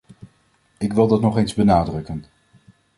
[0.77, 2.25] Ik wil dat nog eens benadrukken.